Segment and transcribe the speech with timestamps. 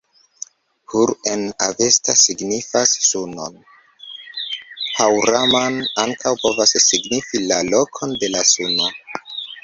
[0.91, 3.59] Hur en Avesta signifas sunon.
[5.01, 8.89] Haŭraman ankaŭ povas signifi la lokon de la suno.